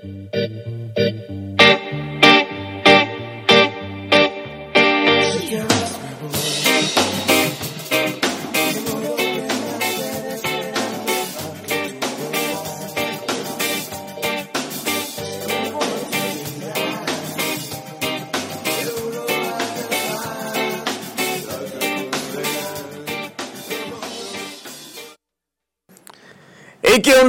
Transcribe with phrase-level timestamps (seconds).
[0.00, 0.77] ¿qué onda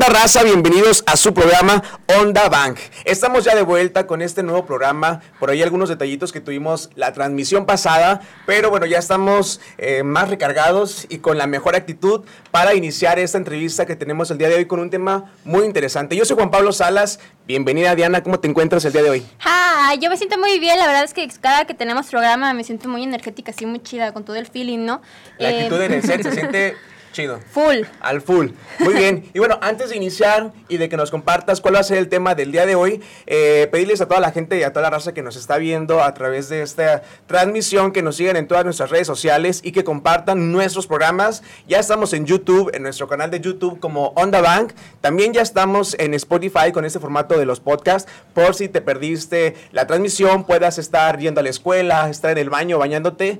[0.10, 0.44] raza?
[0.44, 1.84] Bienvenidos a su programa
[2.20, 2.80] Onda Bank.
[3.06, 5.22] Estamos ya de vuelta con este nuevo programa.
[5.40, 10.30] Por ahí algunos detallitos que tuvimos la transmisión pasada, pero bueno, ya estamos eh, más
[10.30, 14.56] recargados y con la mejor actitud para iniciar esta entrevista que tenemos el día de
[14.56, 16.16] hoy con un tema muy interesante.
[16.16, 17.20] Yo soy Juan Pablo Salas.
[17.46, 19.26] Bienvenida Diana, ¿cómo te encuentras el día de hoy?
[19.46, 22.64] Ah, yo me siento muy bien, la verdad es que cada que tenemos programa me
[22.64, 25.02] siento muy energética, así muy chida, con todo el feeling, ¿no?
[25.38, 26.76] La actitud en el set se siente
[27.12, 27.40] Chido.
[27.52, 27.82] Full.
[28.02, 28.50] Al full.
[28.80, 29.30] Muy bien.
[29.34, 32.10] Y bueno, antes de iniciar y de que nos compartas cuál va a ser el
[32.10, 34.90] tema del día de hoy, eh, pedirles a toda la gente y a toda la
[34.90, 38.66] raza que nos está viendo a través de esta transmisión que nos sigan en todas
[38.66, 41.44] nuestras redes sociales y que compartan nuestros programas.
[41.68, 44.74] Ya estamos en YouTube, en nuestro canal de YouTube como Onda Bank.
[45.02, 48.12] También ya estamos en Spotify con este formato de los podcasts.
[48.34, 52.50] Por si te perdiste la transmisión, puedas estar yendo a la escuela, estar en el
[52.50, 53.40] baño, bañándote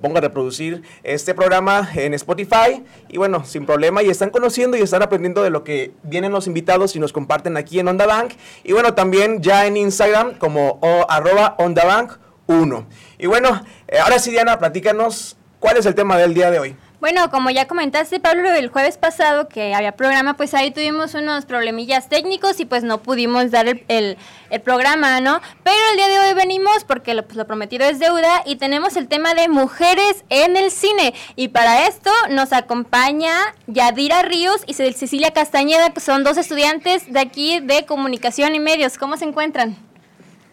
[0.00, 4.80] ponga a reproducir este programa en Spotify y bueno, sin problema y están conociendo y
[4.80, 8.32] están aprendiendo de lo que vienen los invitados y nos comparten aquí en Onda Bank
[8.62, 12.12] y bueno, también ya en Instagram como o, arroba Onda Bank
[12.46, 12.86] 1.
[13.18, 16.76] Y bueno, eh, ahora sí Diana, platícanos cuál es el tema del día de hoy.
[17.04, 21.44] Bueno, como ya comentaste, Pablo, el jueves pasado que había programa, pues ahí tuvimos unos
[21.44, 24.16] problemillas técnicos y pues no pudimos dar el,
[24.64, 25.38] programa, ¿no?
[25.62, 28.96] Pero el día de hoy venimos porque lo, pues, lo prometido es deuda y tenemos
[28.96, 31.12] el tema de mujeres en el cine.
[31.36, 33.34] Y para esto nos acompaña
[33.66, 38.96] Yadira Ríos y Cecilia Castañeda, que son dos estudiantes de aquí de comunicación y medios.
[38.96, 39.76] ¿Cómo se encuentran?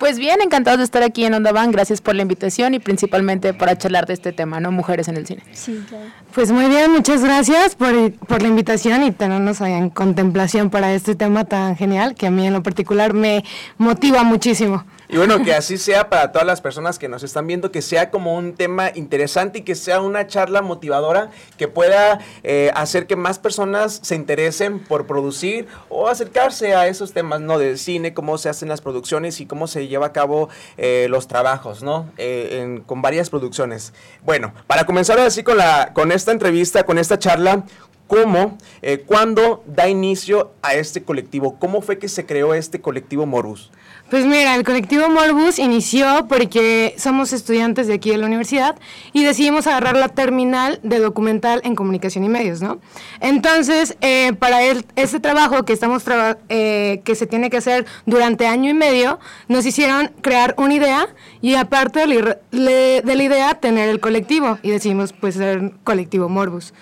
[0.02, 1.70] Pues bien, encantados de estar aquí en Onda Van.
[1.70, 4.72] Gracias por la invitación y principalmente para charlar de este tema, ¿no?
[4.72, 5.44] Mujeres en el cine.
[5.54, 6.06] Sí, claro.
[6.34, 10.92] Pues muy bien, muchas gracias por, por la invitación y tenernos ahí en contemplación para
[10.92, 13.44] este tema tan genial que a mí en lo particular me
[13.78, 14.86] motiva muchísimo.
[15.12, 18.10] Y bueno, que así sea para todas las personas que nos están viendo, que sea
[18.12, 23.18] como un tema interesante y que sea una charla motivadora que pueda eh, hacer que
[23.18, 27.60] más personas se interesen por producir o acercarse a esos temas, ¿no?
[27.60, 31.28] Del cine, cómo se hacen las producciones y cómo se lleva a cabo eh, los
[31.28, 32.10] trabajos, ¿no?
[32.18, 33.92] Eh, con varias producciones.
[34.24, 37.66] Bueno, para comenzar así con, la, con esta entrevista, con esta charla,
[38.08, 38.58] ¿Cómo,
[39.06, 41.58] cuándo da inicio a este colectivo?
[41.58, 43.72] ¿Cómo fue que se creó este colectivo Morus?
[44.12, 48.76] Pues mira, el colectivo Morbus inició porque somos estudiantes de aquí de la universidad
[49.14, 52.82] y decidimos agarrar la terminal de documental en comunicación y medios, ¿no?
[53.22, 56.04] Entonces, eh, para el, este trabajo que estamos
[56.50, 59.18] eh, que se tiene que hacer durante año y medio,
[59.48, 61.08] nos hicieron crear una idea
[61.40, 66.74] y aparte de la idea tener el colectivo y decidimos pues ser colectivo Morbus.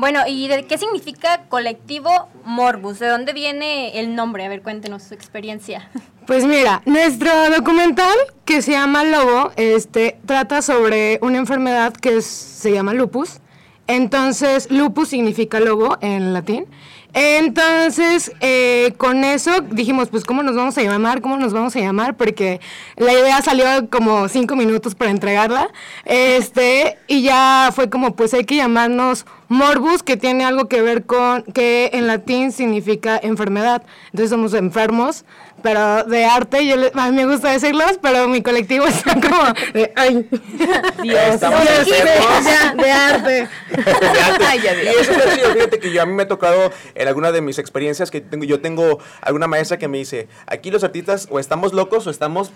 [0.00, 2.98] Bueno, ¿y de qué significa colectivo Morbus?
[3.00, 4.46] ¿De dónde viene el nombre?
[4.46, 5.90] A ver, cuéntenos su experiencia.
[6.26, 12.70] Pues mira, nuestro documental que se llama Lobo, este, trata sobre una enfermedad que se
[12.70, 13.40] llama lupus.
[13.88, 16.66] Entonces, lupus significa lobo en latín.
[17.14, 21.20] Entonces, eh, con eso dijimos, pues, ¿cómo nos vamos a llamar?
[21.20, 22.16] ¿Cómo nos vamos a llamar?
[22.16, 22.60] Porque
[22.96, 25.68] la idea salió como cinco minutos para entregarla.
[26.04, 31.04] Este, y ya fue como, pues, hay que llamarnos Morbus, que tiene algo que ver
[31.06, 33.82] con, que en latín significa enfermedad.
[34.06, 35.24] Entonces somos enfermos,
[35.60, 39.42] pero de arte, yo a mí me gusta decirlos, pero mi colectivo está como
[39.74, 40.28] de, ay,
[41.02, 43.48] Dios, de, de, arte.
[43.74, 47.40] y eso es chido, fíjate que yo a mí me ha tocado en alguna de
[47.40, 51.40] mis experiencias que tengo, yo tengo alguna maestra que me dice, aquí los artistas o
[51.40, 52.52] estamos locos o estamos,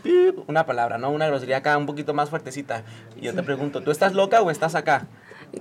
[0.47, 1.11] una palabra, ¿no?
[1.11, 2.85] Una grosería acá un poquito más fuertecita.
[3.17, 5.09] Y yo te pregunto, ¿tú estás loca o estás acá?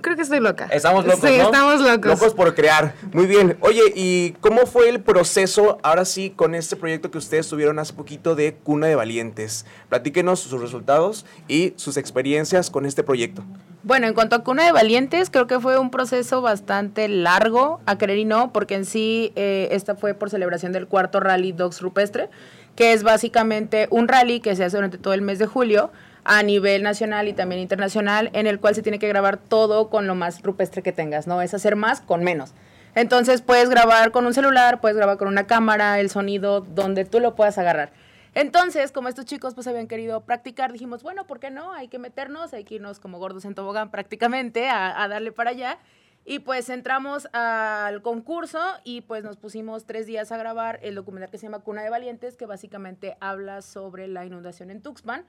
[0.00, 0.68] Creo que estoy loca.
[0.70, 2.06] Estamos locos, sí, estamos locos.
[2.06, 2.94] Locos por crear.
[3.12, 3.56] Muy bien.
[3.60, 7.92] Oye, ¿y cómo fue el proceso ahora sí con este proyecto que ustedes tuvieron hace
[7.92, 9.66] poquito de Cuna de Valientes?
[9.88, 13.44] Platíquenos sus resultados y sus experiencias con este proyecto.
[13.84, 17.98] Bueno, en cuanto a Cuna de Valientes, creo que fue un proceso bastante largo, a
[17.98, 21.82] creer y no, porque en sí eh, esta fue por celebración del cuarto Rally Dogs
[21.82, 22.30] Rupestre,
[22.76, 25.90] que es básicamente un rally que se hace durante todo el mes de julio
[26.24, 30.06] a nivel nacional y también internacional, en el cual se tiene que grabar todo con
[30.06, 31.42] lo más rupestre que tengas, ¿no?
[31.42, 32.54] Es hacer más con menos.
[32.94, 37.20] Entonces puedes grabar con un celular, puedes grabar con una cámara, el sonido, donde tú
[37.20, 37.90] lo puedas agarrar.
[38.34, 41.72] Entonces, como estos chicos pues habían querido practicar, dijimos, bueno, ¿por qué no?
[41.72, 45.78] Hay que meternos, hay que irnos como gordos en tobogán prácticamente a, darle para allá.
[46.24, 51.30] Y pues entramos al concurso y pues nos pusimos tres días a grabar el documental
[51.30, 55.26] que se llama Cuna de Valientes, que básicamente habla sobre la inundación en Tuxpan,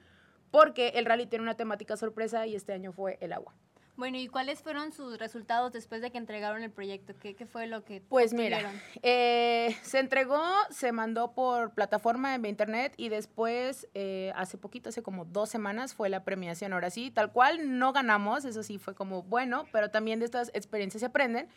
[0.51, 3.53] porque el rally tiene una temática sorpresa y este año fue el agua.
[3.97, 7.13] Bueno, ¿y cuáles fueron sus resultados después de que entregaron el proyecto?
[7.17, 12.45] ¿Qué, qué fue lo que Pues mira, eh, se entregó, se mandó por plataforma en
[12.45, 16.73] internet y después, eh, hace poquito, hace como dos semanas, fue la premiación.
[16.73, 20.51] Ahora sí, tal cual, no ganamos, eso sí fue como bueno, pero también de estas
[20.53, 21.47] experiencias se aprenden.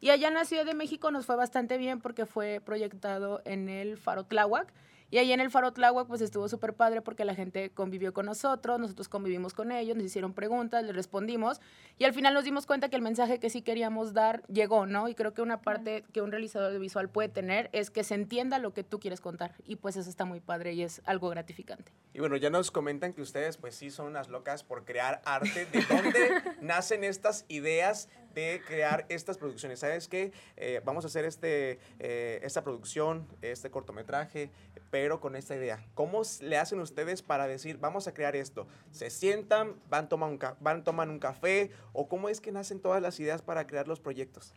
[0.00, 3.68] Y allá en la Ciudad de México nos fue bastante bien porque fue proyectado en
[3.68, 4.72] el Faro Tláhuac
[5.10, 8.26] y ahí en el Faro Tláhuac, pues estuvo súper padre porque la gente convivió con
[8.26, 11.60] nosotros, nosotros convivimos con ellos, nos hicieron preguntas, les respondimos
[11.96, 15.08] y al final nos dimos cuenta que el mensaje que sí queríamos dar llegó, ¿no?
[15.08, 18.14] Y creo que una parte que un realizador de visual puede tener es que se
[18.14, 21.30] entienda lo que tú quieres contar y pues eso está muy padre y es algo
[21.30, 21.92] gratificante.
[22.12, 25.66] Y bueno, ya nos comentan que ustedes pues sí son unas locas por crear arte.
[25.66, 26.30] ¿De dónde
[26.60, 28.08] nacen estas ideas
[28.38, 29.80] de crear estas producciones?
[29.80, 30.32] ¿Sabes qué?
[30.56, 34.50] Eh, vamos a hacer este, eh, esta producción, este cortometraje,
[34.90, 35.84] pero con esta idea.
[35.94, 38.66] ¿Cómo le hacen ustedes para decir, vamos a crear esto?
[38.90, 41.70] ¿Se sientan, van, toman un, van, toman un café?
[41.92, 44.54] ¿O cómo es que nacen todas las ideas para crear los proyectos?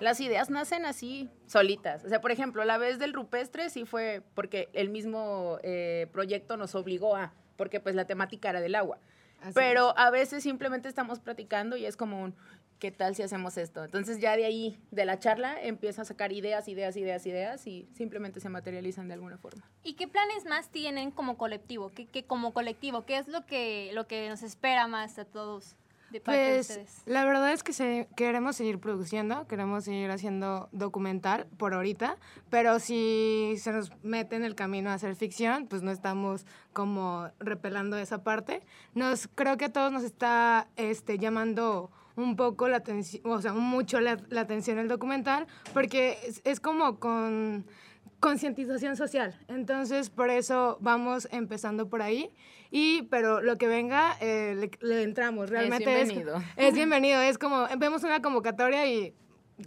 [0.00, 2.04] Las ideas nacen así, solitas.
[2.04, 6.56] O sea, por ejemplo, la vez del rupestre sí fue porque el mismo eh, proyecto
[6.56, 8.98] nos obligó a, porque pues la temática era del agua.
[9.52, 12.34] Pero a veces simplemente estamos platicando y es como un,
[12.78, 13.84] ¿qué tal si hacemos esto?
[13.84, 17.88] Entonces ya de ahí, de la charla, empieza a sacar ideas, ideas, ideas, ideas y
[17.94, 19.68] simplemente se materializan de alguna forma.
[19.82, 21.90] ¿Y qué planes más tienen como colectivo?
[21.94, 23.04] ¿Qué, qué como colectivo?
[23.06, 25.76] ¿Qué es lo que, lo que nos espera más a todos?
[26.10, 27.02] De parte de Pues ustedes?
[27.06, 32.18] la verdad es que se- queremos seguir produciendo, queremos seguir haciendo documental por ahorita,
[32.50, 37.30] pero si se nos mete en el camino a hacer ficción, pues no estamos como
[37.40, 38.62] repelando esa parte.
[38.94, 43.52] Nos creo que a todos nos está este llamando un poco la atención, o sea,
[43.52, 47.66] mucho la, la atención el documental, porque es, es como con
[48.20, 49.38] concientización social.
[49.48, 52.30] Entonces, por eso vamos empezando por ahí.
[52.70, 55.50] Y, pero lo que venga, eh, le, le entramos.
[55.50, 56.42] Realmente es bienvenido.
[56.56, 57.20] es bienvenido.
[57.20, 59.14] Es como, vemos una convocatoria y,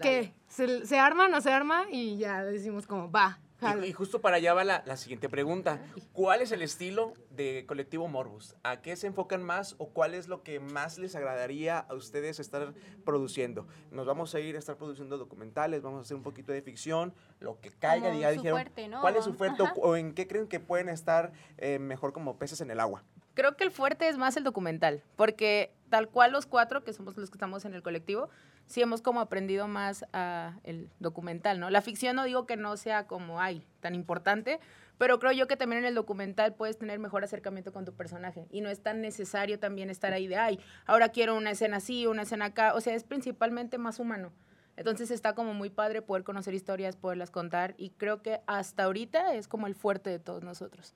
[0.02, 0.34] ¿qué?
[0.48, 1.86] ¿Se, se arma, no se arma?
[1.92, 3.40] Y ya decimos como, va.
[3.62, 5.80] Y, y justo para allá va la, la siguiente pregunta.
[6.14, 8.56] ¿Cuál es el estilo de Colectivo Morbus?
[8.64, 12.40] ¿A qué se enfocan más o cuál es lo que más les agradaría a ustedes
[12.40, 12.74] estar
[13.04, 13.68] produciendo?
[13.92, 17.14] Nos vamos a ir a estar produciendo documentales, vamos a hacer un poquito de ficción,
[17.40, 18.58] lo que caiga, Como ya su dijeron.
[18.60, 19.02] fuerte, ¿no?
[19.02, 19.74] ¿Cuál es su fuerte Ajá.
[19.78, 23.04] o en qué creen que pueden estar eh, mejor como peces en el agua?
[23.34, 27.16] Creo que el fuerte es más el documental, porque tal cual los cuatro, que somos
[27.18, 28.30] los que estamos en el colectivo,
[28.68, 31.70] sí hemos como aprendido más a el documental, ¿no?
[31.70, 34.60] La ficción no digo que no sea como, ay, tan importante,
[34.98, 38.48] pero creo yo que también en el documental puedes tener mejor acercamiento con tu personaje
[38.52, 42.08] y no es tan necesario también estar ahí de, ay, ahora quiero una escena así,
[42.08, 44.32] una escena acá, o sea, es principalmente más humano.
[44.76, 49.34] Entonces está como muy padre poder conocer historias, poderlas contar y creo que hasta ahorita
[49.34, 50.94] es como el fuerte de todos nosotros.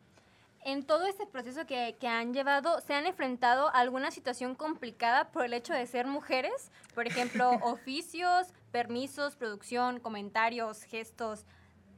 [0.63, 5.31] En todo este proceso que, que han llevado, ¿se han enfrentado a alguna situación complicada
[5.31, 6.71] por el hecho de ser mujeres?
[6.93, 11.45] Por ejemplo, oficios, permisos, producción, comentarios, gestos,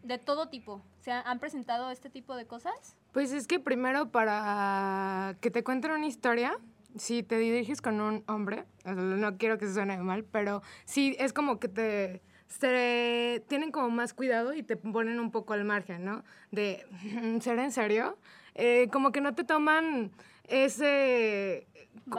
[0.04, 0.82] de todo tipo.
[1.02, 2.96] ¿Se han, presentado este tipo de cosas?
[3.12, 6.58] Pues es que primero para que te cuenten una historia,
[6.96, 11.34] si te diriges con un hombre, no quiero que se suene mal, pero sí es
[11.34, 16.06] como que te se tienen como más cuidado y te ponen un poco al margen,
[16.06, 16.24] ¿no?
[16.52, 16.86] De
[17.42, 18.18] ¿ser en serio?
[18.56, 20.12] Eh, como que no te toman
[20.48, 21.68] ese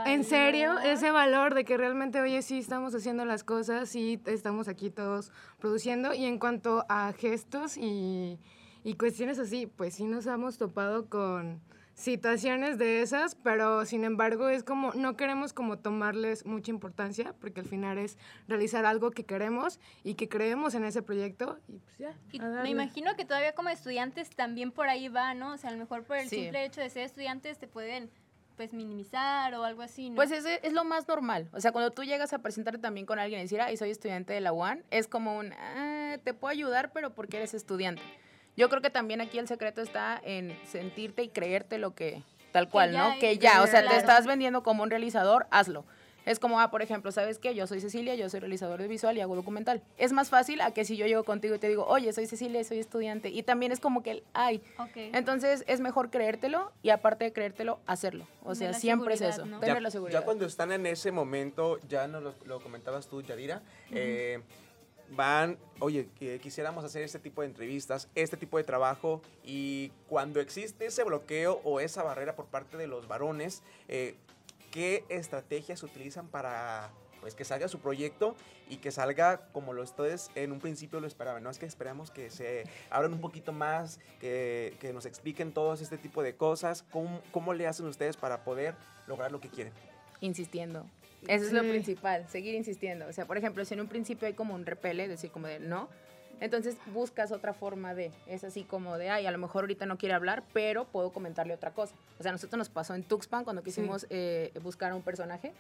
[0.07, 4.67] en serio ese valor de que realmente oye sí estamos haciendo las cosas sí estamos
[4.67, 8.39] aquí todos produciendo y en cuanto a gestos y,
[8.83, 11.61] y cuestiones así pues sí nos hemos topado con
[11.95, 17.61] situaciones de esas pero sin embargo es como no queremos como tomarles mucha importancia porque
[17.61, 21.99] al final es realizar algo que queremos y que creemos en ese proyecto y pues
[21.99, 25.53] ya Y me imagino que todavía como estudiantes también por ahí va, ¿no?
[25.53, 26.37] O sea, a lo mejor por el Sí.
[26.37, 28.11] simple hecho de ser estudiantes te pueden
[28.57, 30.17] pues minimizar o algo así, ¿no?
[30.17, 31.49] Pues es, es lo más normal.
[31.53, 34.33] O sea, cuando tú llegas a presentarte también con alguien y decir, ay, soy estudiante
[34.33, 38.03] de la UAN, es como un, "Ah, te puedo ayudar, pero porque eres estudiante.
[38.57, 42.69] Yo creo que también aquí el secreto está en sentirte y creerte lo que, tal
[42.69, 43.19] cual, ¿no?
[43.19, 45.85] Que ya, o sea, te estás vendiendo como un realizador, hazlo.
[46.27, 47.55] Es como, ah, por ejemplo, ¿sabes qué?
[47.55, 49.83] Yo soy Cecilia, yo soy realizador de visual y hago documental.
[49.99, 52.65] Es más fácil a que si yo llego contigo y te digo, oye, soy Cecilia,
[52.65, 53.29] soy estudiante.
[53.29, 54.63] Y también es como que el, ay.
[54.79, 54.97] Ok.
[54.97, 58.27] Entonces es mejor creértelo y aparte de creértelo, hacerlo.
[58.43, 59.45] O sea, siempre es eso.
[59.45, 59.61] ¿no?
[59.61, 60.21] Tener ya, la seguridad.
[60.21, 64.41] ya cuando están en ese momento, ya nos lo, lo comentabas tú, Yadira, eh,
[65.17, 66.09] van, oye,
[66.43, 71.61] quisiéramos hacer este tipo de entrevistas, este tipo de trabajo, y cuando existe ese bloqueo
[71.65, 74.17] o esa barrera por parte de los varones, eh,
[74.71, 76.91] ¿qué estrategias utilizan para
[77.25, 78.37] pues que salga su proyecto
[78.69, 81.43] y que salga como lo ustedes en un principio lo esperaban.
[81.43, 85.81] No es que esperamos que se abran un poquito más, que, que nos expliquen todos
[85.81, 86.85] este tipo de cosas.
[86.91, 88.75] ¿Cómo, ¿Cómo le hacen ustedes para poder
[89.07, 89.73] lograr lo que quieren?
[90.21, 90.85] Insistiendo.
[91.29, 93.07] Eso es lo principal, seguir insistiendo.
[93.07, 95.59] O sea, por ejemplo, si en un principio hay como un repele, decir como de
[95.59, 95.89] no,
[96.41, 99.97] entonces buscas otra forma de, es así como de, ay, a lo mejor ahorita no
[99.97, 101.95] quiere hablar, pero puedo comentarle otra cosa.
[102.19, 105.53] O sea, a nosotros nos pasó en Tuxpan cuando quisimos eh, buscar a un personaje.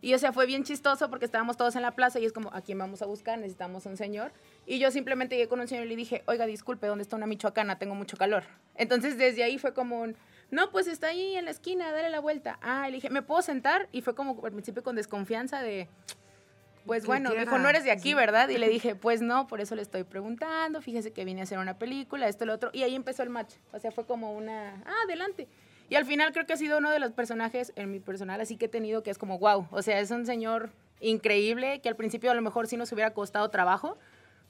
[0.00, 2.52] Y o sea, fue bien chistoso porque estábamos todos en la plaza y es como,
[2.52, 3.38] ¿a quién vamos a buscar?
[3.38, 4.30] Necesitamos un señor.
[4.64, 7.26] Y yo simplemente llegué con un señor y le dije, oiga, disculpe, ¿dónde está una
[7.26, 7.78] michoacana?
[7.78, 8.44] Tengo mucho calor.
[8.76, 10.16] Entonces desde ahí fue como un,
[10.50, 12.58] no, pues está ahí en la esquina, dale la vuelta.
[12.62, 13.88] Ah, le dije, ¿me puedo sentar?
[13.92, 15.88] Y fue como al principio con desconfianza de,
[16.86, 18.14] pues bueno, dijo, no eres de aquí, sí.
[18.14, 18.48] ¿verdad?
[18.48, 21.58] Y le dije, pues no, por eso le estoy preguntando, fíjese que vine a hacer
[21.58, 22.70] una película, esto, lo otro.
[22.72, 23.54] Y ahí empezó el match.
[23.72, 25.48] O sea, fue como una, ah, adelante.
[25.90, 28.56] Y al final creo que ha sido uno de los personajes en mi personal así
[28.56, 31.96] que he tenido que es como, wow, o sea, es un señor increíble que al
[31.96, 33.98] principio a lo mejor sí nos hubiera costado trabajo,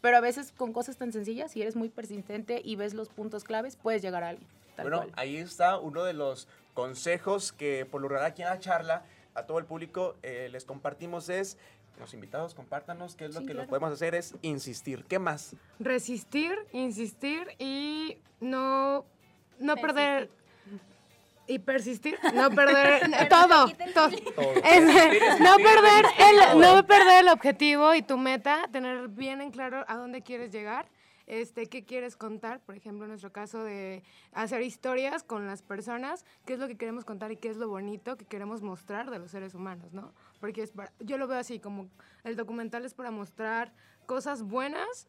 [0.00, 3.45] pero a veces con cosas tan sencillas, si eres muy persistente y ves los puntos
[3.45, 4.49] claves, puedes llegar a alguien.
[4.76, 5.12] Tal bueno, cual.
[5.17, 9.02] ahí está uno de los consejos que por lo general aquí en la charla
[9.35, 11.57] a todo el público eh, les compartimos es,
[11.99, 13.64] los invitados compártanos qué es lo Sí, que claro.
[13.64, 15.05] nos podemos hacer es insistir.
[15.09, 15.57] ¿Qué más?
[15.81, 19.05] Resistir, insistir y no,
[19.59, 20.31] no perder.
[21.49, 24.11] Y persistir, no perder todo, todo.
[24.35, 24.52] Todo.
[24.64, 29.50] Es- Insistir, no perder el, no perder el objetivo y tu meta, tener bien en
[29.50, 30.87] claro a dónde quieres llegar,
[31.26, 34.02] este, qué quieres contar, por ejemplo, en nuestro caso de
[34.33, 37.69] hacer historias con las personas, qué es lo que queremos contar y qué es lo
[37.69, 40.12] bonito que queremos mostrar de los seres humanos, ¿no?
[40.40, 41.88] Porque es para- yo lo veo así, como
[42.25, 43.73] el documental es para mostrar
[44.07, 45.07] cosas buenas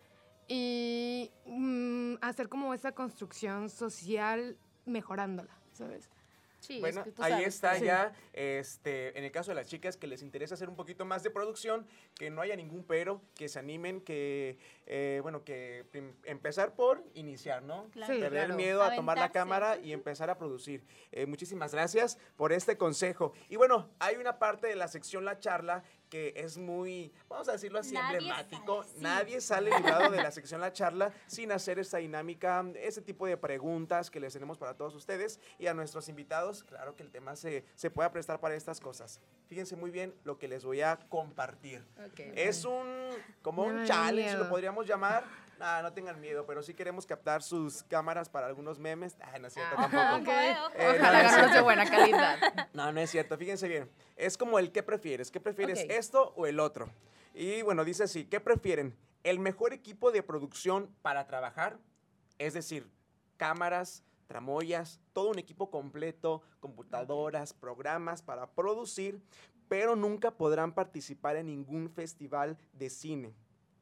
[0.47, 6.09] y mm, hacer como esa construcción social mejorándola, ¿sabes?
[6.59, 7.47] Sí, es Bueno, que ahí sabes.
[7.47, 7.85] está Sí.
[7.85, 11.23] ya, este, en el caso de las chicas que les interesa hacer un poquito más
[11.23, 15.85] de producción, que no haya ningún pero, que se animen, que, eh, bueno, que
[16.25, 17.89] empezar por iniciar, ¿no?
[17.91, 18.13] Claro.
[18.13, 18.55] Perder claro.
[18.55, 20.83] miedo a tomar la cámara y empezar a producir.
[21.11, 23.33] Eh, muchísimas gracias por este consejo.
[23.47, 27.53] Y bueno, hay una parte de la sección La Charla que es muy, vamos a
[27.53, 28.83] decirlo así, Nadie emblemático.
[28.83, 29.01] sale, sí.
[29.01, 33.37] Nadie sale librado de la sección La Charla sin hacer esa dinámica, ese tipo de
[33.37, 36.63] preguntas que les tenemos para todos ustedes y a nuestros invitados.
[36.63, 39.19] Claro que el tema se, se pueda prestar para estas cosas.
[39.47, 41.85] Fíjense muy bien lo que les voy a compartir.
[42.05, 42.87] Ok, Es un,
[43.41, 44.43] como Ya un challenge, miedo.
[44.45, 45.23] lo podríamos llamar.
[45.61, 49.17] Ah, no tengan miedo, pero sí queremos captar sus cámaras para algunos memes.
[49.21, 49.89] Ah, no es cierto Ah.
[49.91, 50.31] tampoco.
[50.39, 51.63] Eh, Ojalá no, no es agarrarnos de cierto.
[51.63, 52.39] buena calidad.
[52.73, 53.37] No, no es cierto.
[53.37, 53.89] Fíjense bien.
[54.15, 55.31] Es como el ¿qué prefieres?
[55.31, 55.85] ¿Qué prefieres?
[55.89, 56.89] ¿Esto o el otro?
[57.33, 58.95] Y bueno, dice así, ¿qué prefieren?
[59.23, 61.77] ¿El mejor equipo de producción para trabajar?
[62.37, 62.89] Es decir,
[63.37, 69.19] cámaras, tramoyas, todo un equipo completo, computadoras, programas para producir,
[69.67, 73.33] pero nunca podrán participar en ningún festival de cine.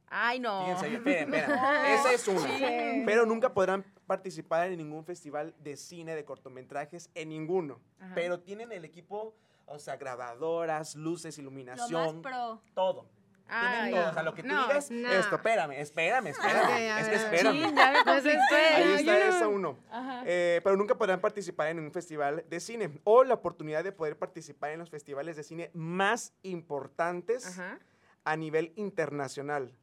[0.09, 0.61] Ay, no.
[0.65, 1.51] Fíjense, esperen, esperen.
[1.87, 2.39] Esa es una.
[2.57, 3.03] Sí.
[3.05, 7.79] Pero nunca podrán participar en ningún festival de cine, de cortometrajes, en ninguno.
[7.99, 8.13] Ajá.
[8.15, 9.35] Pero tienen el equipo,
[9.65, 12.61] o sea, grabadoras, luces, Lo más iluminación, pro.
[12.73, 13.05] todo.
[13.49, 14.09] Tienen todo.
[14.09, 15.09] O sea, lo que tú no, digas, no.
[15.09, 16.99] esto, espérame, espérame, espérame.
[16.99, 17.53] Es que espérame.
[17.53, 19.77] Sí, ya me Pues Ahí está no- esa uno.
[19.89, 20.23] Ajá.
[20.25, 22.99] Eh, pero nunca podrán participar en un festival de cine.
[23.05, 27.79] O la oportunidad de poder participar en los festivales de cine más importantes Ajá.
[28.25, 29.73] a nivel internacional,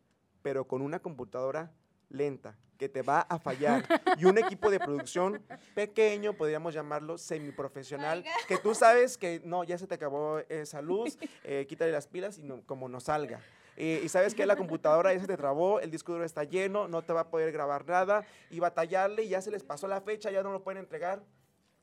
[0.45, 1.73] pero con una computadora
[2.11, 3.83] lenta que te va a fallar
[4.19, 5.43] y un equipo de producción
[5.75, 8.31] pequeño, podríamos llamarlo semiprofesional, Oiga.
[8.47, 12.37] que tú sabes que no, ya se te acabó esa luz, eh, quítale las pilas
[12.39, 13.41] y no, como no salga.
[13.77, 16.89] Eh, y sabes que la computadora ya se te trabó, el disco duro está lleno,
[16.89, 20.03] no te va a poder grabar nada y batallarle y ya se les pasó la
[20.03, 21.23] fecha, ya no lo pueden entregar.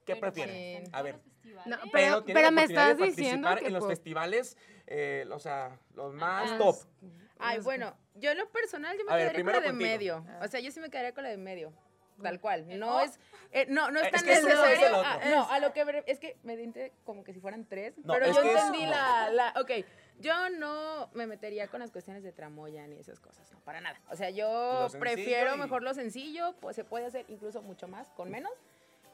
[0.05, 0.83] ¿Qué Pero prefieren?
[0.93, 1.19] A ver.
[1.65, 4.55] No, Pero, pero- la me de estás diciendo que en los festivales,
[4.87, 6.75] eh, o sea, los más Ah, top.
[7.41, 10.25] Ay, bueno, yo en lo personal yo me A ver, quedaría con la de medio.
[10.41, 11.74] O sea, yo sí me quedaría con la de medio.
[12.21, 12.65] Tal cual.
[12.79, 13.19] No es,
[13.51, 14.88] eh, no, no es Es tan que es es necesario.
[14.88, 15.10] el otro.
[15.10, 17.98] ah, no, a lo que me- es que me diste como que si fueran tres,
[18.03, 19.71] No, pero es yo que es- entendí la, la, ok,
[20.19, 24.00] yo no me metería con las cuestiones de tramoya ni esas cosas, no, para nada.
[24.12, 28.07] O sea, yo prefiero y- mejor lo sencillo, pues se puede hacer incluso mucho más
[28.12, 28.51] con menos.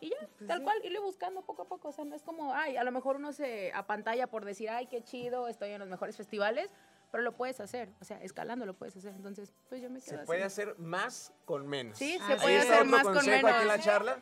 [0.01, 1.87] Y ya, Pues tal cual, irle buscando poco a poco.
[1.87, 4.85] O sea, no es como, ay, a lo mejor uno se apantalla por decir, ay,
[4.87, 6.69] qué chido, estoy en los mejores festivales,
[7.11, 7.89] pero lo puedes hacer.
[8.01, 9.13] O sea, escalando lo puedes hacer.
[9.15, 10.25] Entonces, pues yo me quedo Se así.
[10.25, 11.97] puede hacer más con menos.
[11.97, 13.51] Sí, Ah, se Ahí puede hacer otro más con menos.
[13.51, 14.19] aquí en la charla.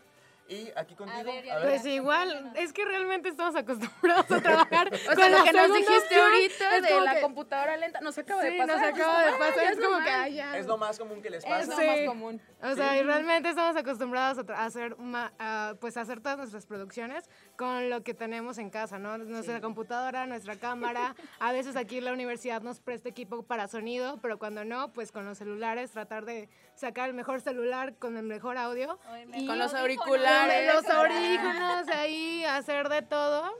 [0.47, 1.23] Y aquí contigo.
[1.23, 1.69] ver, a ver.
[1.69, 5.73] Pues igual, es que realmente estamos acostumbrados a trabajar O con sea, lo que nos
[5.73, 8.77] dijiste ahorita es de la que- computadora lenta, nos acaba Sí, de pasar.
[8.79, 10.09] nos acaba de pasar, es como que, normal.
[10.21, 10.57] ay, ya.
[10.57, 11.65] Es lo más común que les Es pasa.
[11.71, 11.87] lo Sí.
[11.87, 12.41] más común.
[12.61, 16.67] O sea, y realmente estamos acostumbrados a, hacer, ma- a, pues, a hacer todas nuestras
[16.67, 19.17] producciones con lo que tenemos en casa, ¿no?
[19.17, 21.15] Nuestra computadora, nuestra cámara.
[21.39, 25.25] A veces aquí la universidad nos presta equipo para sonido, pero cuando no, pues con
[25.25, 28.99] los celulares, tratar de sacar el mejor celular con el mejor audio.
[29.33, 30.34] Y Con los audífonos.
[30.73, 33.51] Los audífonos ahí, hacer de todo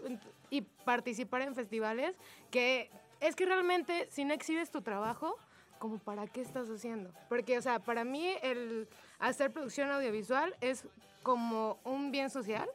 [0.49, 2.15] y participar en festivales
[2.51, 2.89] que
[3.19, 5.37] es que realmente si no exhibes tu trabajo,
[5.79, 7.11] como para qué estás haciendo?
[7.29, 8.87] Porque, o sea, para mí el
[9.19, 10.85] hacer producción audiovisual es
[11.23, 12.69] como un bien social,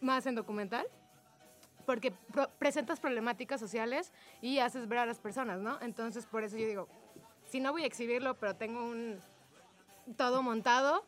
[0.00, 0.86] más en documental,
[1.86, 2.12] porque
[2.58, 5.78] presentas problemáticas sociales y haces ver a las personas, ¿no?
[5.80, 6.88] Entonces, por eso yo digo,
[7.46, 9.20] si no voy a exhibirlo, pero tengo un
[10.16, 11.04] todo montado,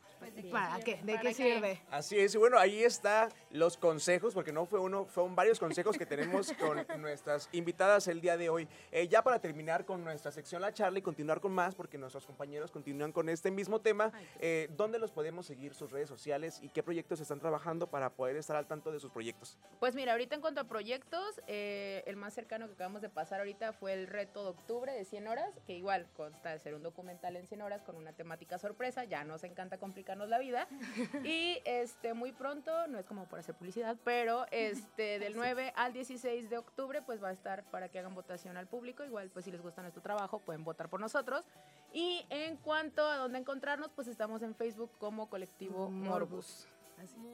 [0.50, 1.00] ¿para qué?
[1.02, 1.80] ¿De qué sirve?
[1.90, 5.96] Así es, y bueno, ahí está los consejos, porque no fue uno, fueron varios consejos
[5.96, 8.68] que tenemos con nuestras invitadas el día de hoy.
[8.92, 12.26] Eh, ya para terminar con nuestra sección La Charla y continuar con más, porque nuestros
[12.26, 16.68] compañeros continúan con este mismo tema, eh, ¿dónde los podemos seguir, sus redes sociales y
[16.68, 19.58] qué proyectos están trabajando para poder estar al tanto de sus proyectos?
[19.78, 23.40] Pues mira, ahorita en cuanto a proyectos, eh, el más cercano que acabamos de pasar
[23.40, 26.82] ahorita fue el reto de octubre de 100 horas, que igual consta de ser un
[26.82, 29.78] documental en 100 horas con una temática sorpresa, ya nos encanta
[30.10, 30.66] complicarnos la vida.
[31.24, 35.92] Y este muy pronto, no es como por hacer publicidad, pero este del 9 al
[35.92, 39.44] 16 de octubre pues va a estar para que hagan votación al público, igual pues
[39.44, 41.44] si les gusta nuestro trabajo pueden votar por nosotros.
[41.92, 46.66] Y en cuanto a dónde encontrarnos, pues estamos en Facebook como Colectivo Morbus.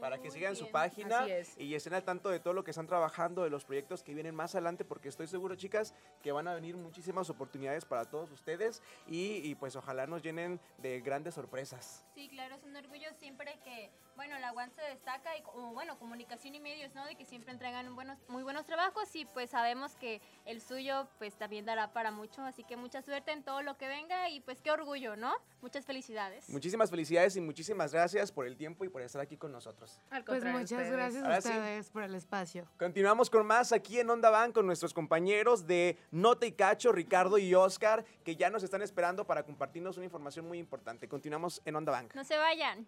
[0.00, 1.26] Para que sigan su página
[1.58, 4.34] y estén al tanto de todo lo que están trabajando, de los proyectos que vienen
[4.34, 8.82] más adelante, porque estoy seguro, chicas, que van a venir muchísimas oportunidades para todos ustedes
[9.06, 12.04] y, y, pues ojalá nos llenen de grandes sorpresas.
[12.14, 15.98] Sí, claro, es un orgullo siempre que, bueno, la UAN se destaca y como, bueno,
[15.98, 17.04] comunicación y medios, ¿no?
[17.06, 21.36] De que siempre entregan buenos, muy buenos trabajos y pues sabemos que el suyo pues
[21.36, 24.60] también dará para mucho, así que mucha suerte en todo lo que venga y pues
[24.62, 25.34] qué orgullo, ¿no?
[25.60, 26.48] Muchas felicidades.
[26.48, 30.00] Muchísimas felicidades y muchísimas gracias por el tiempo y por estar aquí con nosotros.
[30.10, 30.92] Al Pues muchas ustedes.
[30.92, 31.48] gracias a Ahora sí.
[31.48, 32.66] ustedes por el espacio.
[32.78, 37.38] Continuamos con más aquí en Onda Van con nuestros compañeros de Nota y Cacho, Ricardo
[37.38, 41.08] y Oscar, que ya nos están esperando para compartirnos una información muy importante.
[41.08, 42.08] Continuamos en Onda Van.
[42.14, 42.86] No se vayan.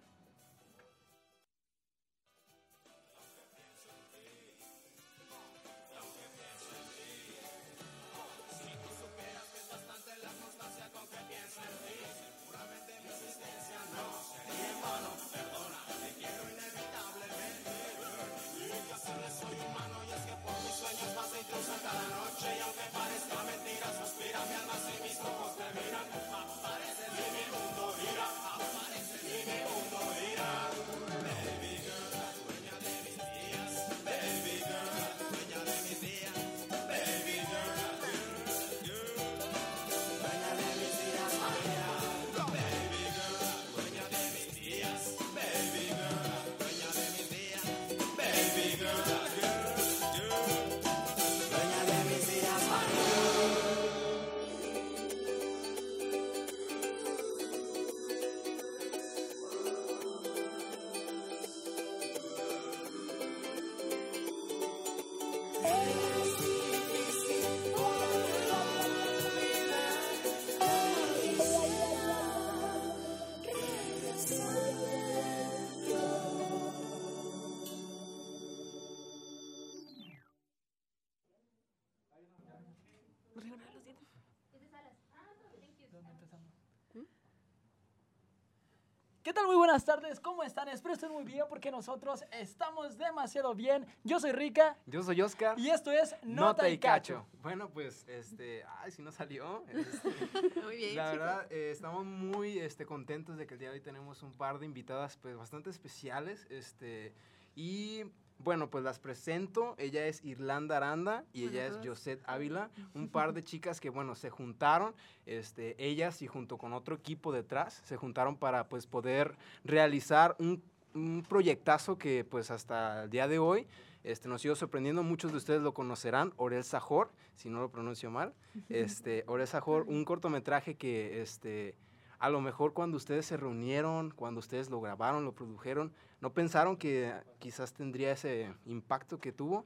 [89.68, 90.66] Buenas tardes, ¿cómo están?
[90.68, 93.84] Espero estén muy bien porque nosotros estamos demasiado bien.
[94.02, 95.58] Yo soy Rica Yo soy Oscar.
[95.58, 97.26] y esto es Nota, y Cacho.
[97.42, 99.66] Bueno, pues, este, ay, si no salió.
[99.68, 100.08] este,
[100.62, 103.82] Muy bien, la verdad, eh, estamos muy este, contentos de que el día de hoy
[103.82, 107.12] tenemos un par de invitadas, pues, bastante especiales, este,
[107.54, 108.04] y
[108.38, 109.74] bueno, pues las presento.
[109.78, 114.14] Ella es Irlanda Aranda y ella es Josette Ávila, un par de chicas que, bueno,
[114.14, 114.94] se juntaron,
[115.26, 120.62] este, ellas y junto con otro equipo detrás, se juntaron para, pues, poder realizar un,
[120.94, 123.66] un proyectazo que, pues, hasta el día de hoy,
[124.04, 128.10] este, nos sigo sorprendiendo, muchos de ustedes lo conocerán, Orel Sajor, si no lo pronuncio
[128.10, 128.32] mal.
[128.68, 131.74] Este, Orel Sajor, un cortometraje que este,
[132.18, 136.76] a lo mejor cuando ustedes se reunieron, cuando ustedes lo grabaron, lo produjeron, no pensaron
[136.76, 139.64] que quizás tendría ese impacto que tuvo,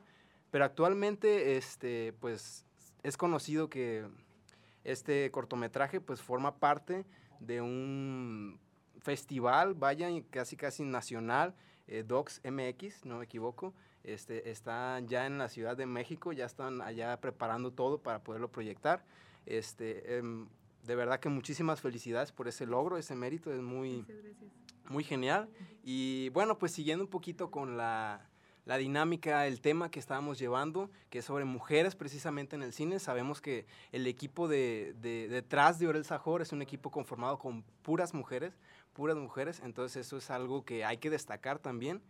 [0.50, 2.66] pero actualmente este, pues,
[3.02, 4.06] es conocido que
[4.84, 7.06] este cortometraje pues, forma parte
[7.40, 8.60] de un
[9.00, 11.54] festival, vaya, casi casi nacional,
[11.86, 13.74] eh, Docs MX, no me equivoco.
[14.04, 18.50] Este, están ya en la Ciudad de México, ya están allá preparando todo para poderlo
[18.50, 19.04] proyectar.
[19.46, 20.48] Este, em,
[20.83, 24.05] de verdad que muchísimas felicidades por ese logro, ese mérito, es muy,
[24.88, 25.49] muy genial.
[25.85, 28.29] Y bueno, pues siguiendo un poquito con la,
[28.64, 32.99] la dinámica, el tema que estábamos llevando, que es sobre mujeres precisamente en el cine.
[32.99, 37.62] Sabemos que el equipo de, de, detrás de Orel Sajor es un equipo conformado con
[37.83, 38.59] puras mujeres,
[38.92, 42.03] puras mujeres, entonces eso es algo que hay que destacar también.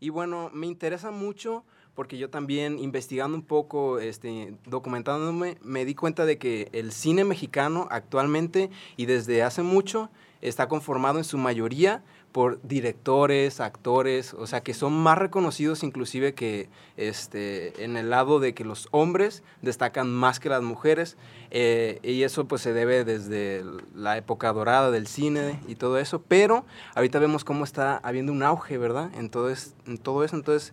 [0.00, 5.94] Y bueno, me interesa mucho porque yo también investigando un poco, este, documentándome, me di
[5.94, 11.36] cuenta de que el cine mexicano actualmente y desde hace mucho está conformado en su
[11.38, 18.10] mayoría por directores, actores, o sea, que son más reconocidos inclusive que este, en el
[18.10, 21.16] lado de que los hombres destacan más que las mujeres,
[21.50, 26.22] eh, y eso pues se debe desde la época dorada del cine y todo eso,
[26.22, 29.10] pero ahorita vemos cómo está habiendo un auge, ¿verdad?
[29.16, 30.72] En todo, en todo eso, entonces,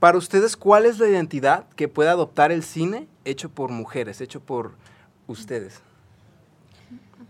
[0.00, 4.40] para ustedes, ¿cuál es la identidad que puede adoptar el cine hecho por mujeres, hecho
[4.40, 4.72] por
[5.26, 5.80] ustedes?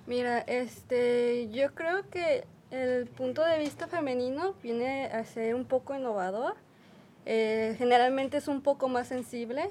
[0.06, 5.94] Mira, este, yo creo que el punto de vista femenino viene a ser un poco
[5.94, 6.54] innovador.
[7.26, 9.70] Eh, generalmente es un poco más sensible.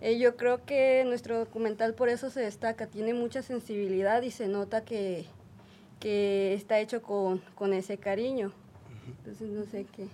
[0.00, 4.48] Eh, yo creo que nuestro documental por eso se destaca, tiene mucha sensibilidad y se
[4.48, 5.26] nota que,
[6.00, 8.52] que está hecho con, con ese cariño.
[9.06, 10.08] Entonces no sé qué.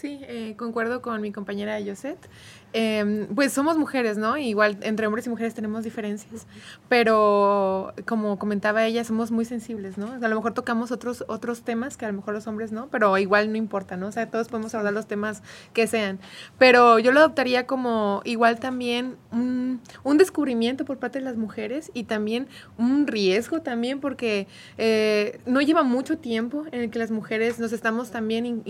[0.00, 2.28] Sí, eh, concuerdo con mi compañera Josette.
[2.74, 4.36] Em, pues somos mujeres, ¿no?
[4.36, 6.46] Igual entre hombres y mujeres tenemos diferencias,
[6.88, 10.12] pero como comentaba ella, somos muy sensibles, ¿no?
[10.12, 13.16] A lo mejor tocamos otros, otros temas que a lo mejor los hombres no, pero
[13.16, 14.08] igual no importa, ¿no?
[14.08, 16.18] O sea, todos podemos hablar los temas que sean.
[16.58, 21.90] Pero yo lo adoptaría como igual también un, un descubrimiento por parte de las mujeres
[21.94, 27.10] y también un riesgo también porque eh, no lleva mucho tiempo en el que las
[27.10, 28.62] mujeres nos estamos también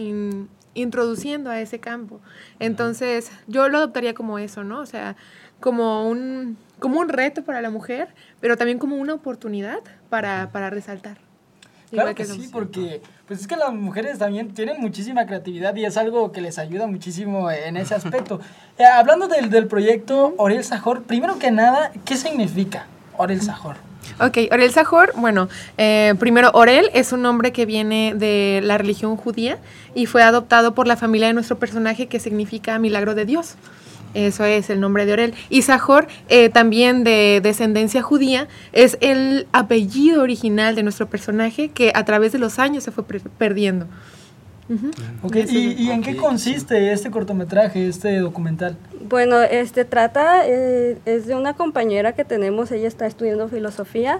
[0.74, 2.20] introduciendo a ese campo.
[2.58, 4.80] Entonces, yo lo adoptaría como eso, ¿no?
[4.80, 5.16] O sea,
[5.60, 8.08] como un, como un reto para la mujer,
[8.40, 11.18] pero también como una oportunidad para, para resaltar.
[11.90, 15.96] Claro que, sí, porque pues es que las mujeres también tienen muchísima creatividad y es
[15.96, 18.40] algo que les ayuda muchísimo en ese aspecto.
[18.78, 23.74] Eh, hablando del, del proyecto Orel Sajor, primero que nada, ¿qué significa Orel Sajor?
[24.20, 25.48] Ok, Orel Sajor, bueno,
[25.78, 29.58] eh, primero Orel es un nombre que viene de la religión judía
[29.96, 33.56] y fue adoptado por la familia de nuestro personaje que significa milagro de Dios.
[34.26, 35.34] Eso es el nombre de Orel.
[35.48, 41.92] Y Sajor, eh, también de descendencia judía, es el apellido original de nuestro personaje que
[41.94, 43.86] a través de los años se fue perdiendo.
[44.68, 48.76] ¿Y, en qué consiste este cortometraje, este documental?
[49.08, 54.18] Bueno, este trata, eh, es de una compañera que tenemos, ella está estudiando filosofía,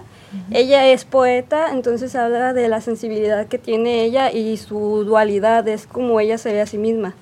[0.49, 5.85] ella es poeta, entonces habla de la sensibilidad que tiene ella y su dualidad, es
[5.85, 7.13] como ella se ve a sí misma.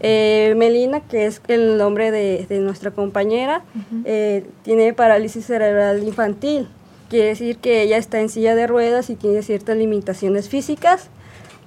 [0.00, 3.62] Eh, Melina, que es el nombre de, nuestra compañera,
[4.04, 6.68] eh, tiene parálisis cerebral infantil,
[7.08, 11.10] quiere decir que ella está en silla de ruedas y tiene ciertas limitaciones físicas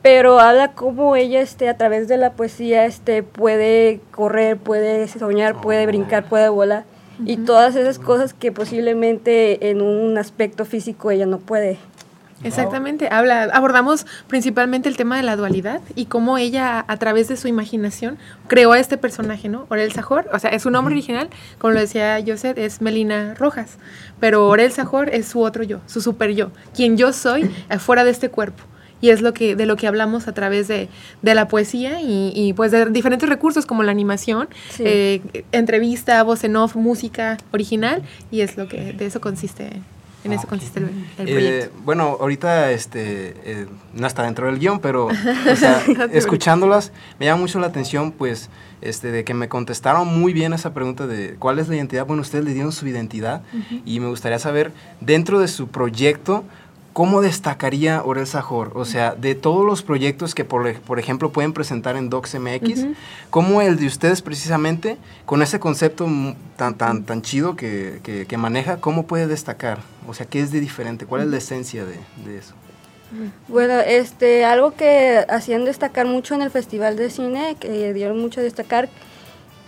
[0.02, 5.60] pero habla cómo ella este, a través de la poesía este, puede correr, puede soñar,
[5.60, 6.86] puede brincar, puede volar.
[7.26, 11.78] Y todas esas cosas que posiblemente en un aspecto físico ella no puede.
[12.44, 17.36] Exactamente, habla, abordamos principalmente el tema de la dualidad y cómo ella a través de
[17.36, 19.66] su imaginación creó a este personaje, ¿no?
[19.70, 23.78] Orel Sajor, o sea, es su nombre original, como lo decía Joseph, es Melina Rojas,
[24.20, 28.12] pero Orel Sajor es su otro yo, su super yo, quien yo soy fuera de
[28.12, 28.64] este cuerpo
[29.02, 30.90] y es lo que de lo que hablamos a través de,
[31.22, 34.50] la poesía y, pues de diferentes recursos como la animación,
[34.80, 35.22] eh,
[35.52, 39.82] entrevista, voz en off, música original y es lo que de eso consiste.
[40.24, 41.78] En eso consiste el, eh, proyecto.
[41.86, 45.08] bueno, ahorita este, eh, no está dentro del guion, pero
[46.12, 48.50] escuchándolas me llama mucho la atención, pues,
[48.82, 52.06] este, de que me contestaron muy bien esa pregunta de cuál es la identidad.
[52.06, 53.44] Bueno, ustedes le dieron su identidad
[53.86, 56.44] y me gustaría saber, dentro de su proyecto,
[57.00, 58.74] ¿Cómo destacaría Orel Sajor?
[58.76, 62.88] O sea, de todos los proyectos que, por, por ejemplo, pueden presentar en DocsMX,
[63.30, 66.10] ¿cómo el de ustedes precisamente, con ese concepto
[66.58, 69.80] tan, tan, tan chido que, que, maneja, cómo puede destacar?
[70.10, 71.06] O sea, ¿qué es de diferente?
[71.06, 72.54] ¿Cuál es la esencia de, de eso?
[73.48, 78.42] Bueno, este, algo que hacían destacar mucho en el Festival de Cine, que dieron mucho
[78.42, 78.90] a destacar,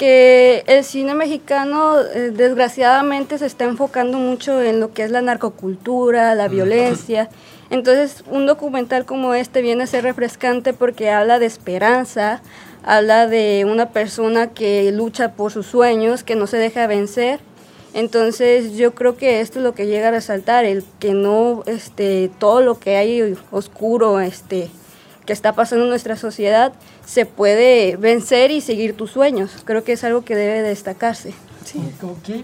[0.01, 5.21] que el cine mexicano eh, desgraciadamente se está enfocando mucho en lo que es la
[5.21, 7.29] narcocultura, la violencia.
[7.69, 12.41] Entonces, un documental como este viene a ser refrescante porque habla de esperanza,
[12.83, 17.39] habla de una persona que lucha por sus sueños, que no se deja vencer
[17.93, 22.31] Entonces yo creo que esto es lo que llega a resaltar, el que no este,
[22.39, 24.71] todo lo que hay oscuro este,
[25.27, 26.73] que está pasando en nuestra sociedad
[27.11, 29.51] se puede vencer y seguir tus sueños.
[29.65, 31.33] Creo que es algo que debe destacarse.
[31.65, 31.79] Sí.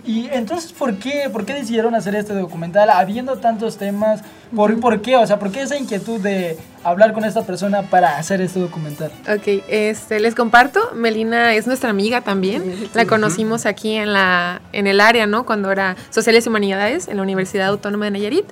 [0.06, 4.22] Y entonces, ¿por qué, ¿por qué decidieron hacer este documental habiendo tantos temas?
[4.54, 5.16] ¿Por, ¿Por qué?
[5.16, 9.10] O sea, ¿por qué esa inquietud de hablar con esta persona para hacer este documental?
[9.34, 10.82] Ok, este, les comparto.
[10.94, 12.90] Melina es nuestra amiga también.
[12.94, 15.46] La conocimos aquí en, la, en el área, ¿no?
[15.46, 18.46] Cuando era Sociales y Humanidades en la Universidad Autónoma de Nayarit.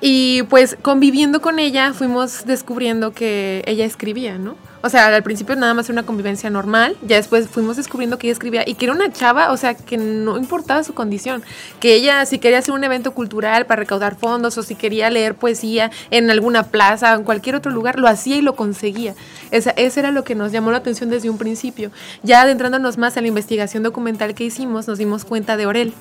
[0.00, 4.56] Y pues conviviendo con ella fuimos descubriendo que ella escribía, ¿no?
[4.82, 8.26] O sea, al principio nada más era una convivencia normal, ya después fuimos descubriendo que
[8.26, 11.42] ella escribía y que era una chava, o sea, que no importaba su condición,
[11.78, 15.36] que ella si quería hacer un evento cultural para recaudar fondos o si quería leer
[15.36, 19.14] poesía en alguna plaza o en cualquier otro lugar, lo hacía y lo conseguía.
[19.52, 21.92] Esa, ese era lo que nos llamó la atención desde un principio.
[22.24, 25.94] Ya adentrándonos más a la investigación documental que hicimos, nos dimos cuenta de Orel,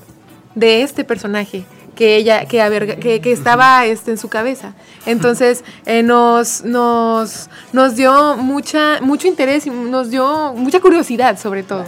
[0.55, 4.73] de este personaje que ella que, que, estaba este, en su cabeza.
[5.05, 11.63] Entonces eh, nos, nos nos dio mucha mucho interés y nos dio mucha curiosidad sobre
[11.63, 11.85] todo.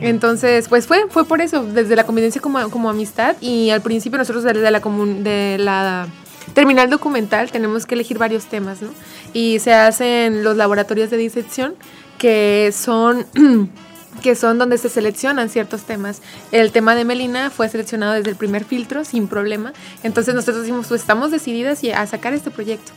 [0.00, 4.18] Entonces pues fue fue por eso desde la convivencia como, como amistad y al principio
[4.18, 6.08] nosotros desde la de la
[6.54, 8.90] terminal documental tenemos que elegir varios temas no
[9.32, 11.74] y se hacen los laboratorios de disección
[12.18, 13.26] que son
[14.22, 16.22] que son donde se seleccionan ciertos temas.
[16.52, 19.72] El tema de Melina fue seleccionado desde el primer filtro sin problema.
[20.02, 22.92] Entonces nosotros decimos, pues estamos decididas a sacar este proyecto.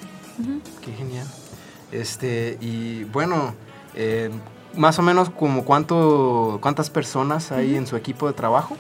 [0.84, 1.28] Qué genial.
[1.92, 3.54] Este, y bueno,
[3.96, 4.30] eh,
[4.76, 8.78] más o menos como cuánto, cuántas personas hay en su equipo de trabajo.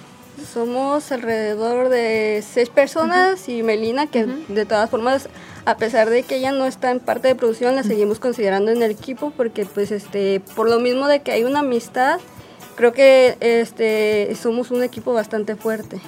[0.54, 5.30] Somos alrededor de seis personas y Melina, que de todas formas,
[5.66, 8.82] a pesar de que ella no está en parte de producción, la seguimos considerando en
[8.82, 12.20] el equipo porque, pues, este, por lo mismo de que hay una amistad,
[12.80, 16.00] creo que este somos un equipo bastante fuerte.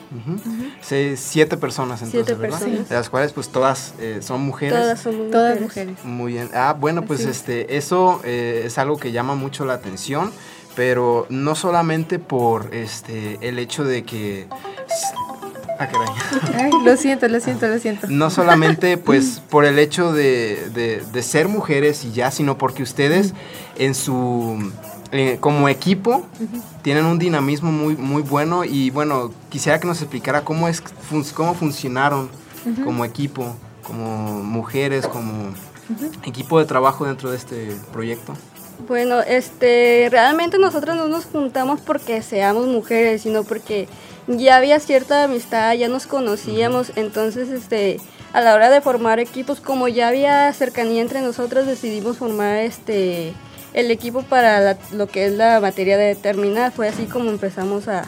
[1.17, 2.61] siete personas entonces, ¿verdad?
[2.61, 4.79] De las cuales pues todas eh, son mujeres.
[4.79, 5.31] Todas son mujeres.
[5.33, 6.05] Todas mujeres.
[6.05, 6.49] Muy bien.
[6.53, 10.31] Ah, bueno, pues este eso eh, es algo que llama mucho la atención
[10.75, 14.47] pero no solamente por este el hecho de que
[15.81, 15.89] Ah,
[16.59, 18.07] Ay, lo siento, lo siento, lo siento.
[18.07, 23.33] No solamente pues por el hecho de, de, ser mujeres y ya, sino porque ustedes
[23.77, 24.71] en su
[25.11, 26.23] eh, como equipo
[26.83, 30.83] tienen un dinamismo muy, muy bueno y bueno, quisiera que nos explicara cómo es
[31.33, 32.29] cómo funcionaron
[32.83, 35.51] como equipo, como mujeres, como
[36.25, 38.33] equipo de trabajo dentro de este proyecto.
[38.87, 43.87] Bueno, este, realmente nosotros no nos juntamos porque seamos mujeres, sino porque
[44.27, 47.99] ya había cierta amistad, ya nos conocíamos, entonces, este,
[48.33, 53.33] a la hora de formar equipos, como ya había cercanía entre nosotros, decidimos formar, este,
[53.73, 56.71] el equipo para lo que es la materia de determinar.
[56.71, 58.05] Fue así como empezamos a,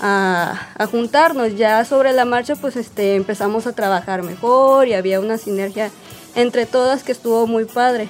[0.00, 1.56] a, juntarnos.
[1.56, 5.90] Ya sobre la marcha, pues, este, empezamos a trabajar mejor y había una sinergia
[6.34, 8.08] entre todas que estuvo muy padre.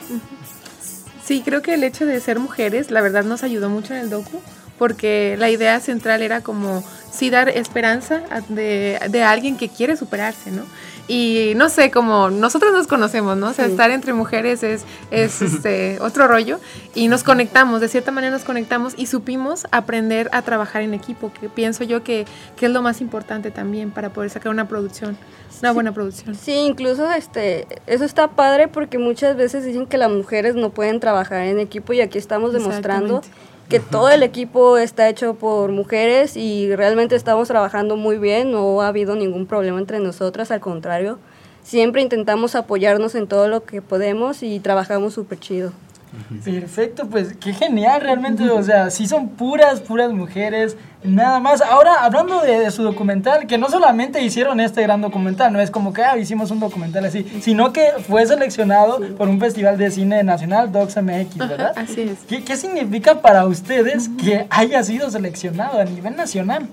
[1.28, 4.08] Sí, creo que el hecho de ser mujeres, la verdad, nos ayudó mucho en el
[4.08, 4.40] docu,
[4.78, 10.50] porque la idea central era como sí dar esperanza de, de alguien que quiere superarse,
[10.50, 10.62] ¿no?
[11.08, 13.48] Y no sé, como nosotros nos conocemos, ¿no?
[13.48, 16.60] O sea, estar entre mujeres es, es este, otro rollo
[16.94, 21.32] y nos conectamos, de cierta manera nos conectamos y supimos aprender a trabajar en equipo,
[21.32, 25.16] que pienso yo que, que es lo más importante también para poder sacar una producción,
[25.60, 26.34] una buena producción.
[26.34, 31.00] Sí, incluso este, eso está padre porque muchas veces dicen que las mujeres no pueden
[31.00, 33.22] trabajar en equipo y aquí estamos demostrando
[33.68, 38.80] que todo el equipo está hecho por mujeres y realmente estamos trabajando muy bien, no
[38.80, 41.18] ha habido ningún problema entre nosotras, al contrario,
[41.62, 45.72] siempre intentamos apoyarnos en todo lo que podemos y trabajamos súper chido.
[46.44, 51.60] Perfecto, pues qué genial realmente, o sea, sí son puras, puras mujeres, nada más.
[51.60, 55.92] Ahora, hablando de, su documental, que no solamente hicieron este gran documental, no es como
[55.92, 60.22] que ah, hicimos un documental así, sino que fue seleccionado por un festival de cine
[60.22, 61.72] nacional, Docs MX, ¿verdad?
[61.76, 62.20] así es.
[62.28, 66.68] ¿Qué, ¿Qué, significa para ustedes que haya sido seleccionado a nivel nacional?